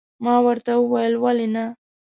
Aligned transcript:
ما 0.23 0.35
ورته 0.47 0.71
وویل، 0.77 1.13
ولې 1.23 1.47
نه. 1.55 1.65